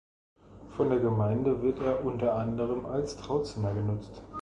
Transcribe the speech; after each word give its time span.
Von 0.75 0.89
der 0.89 0.97
Gemeinde 0.97 1.61
wird 1.61 1.77
er 1.77 2.03
unter 2.03 2.33
anderem 2.33 2.87
als 2.87 3.17
Trauzimmer 3.17 3.71
genutzt. 3.75 4.23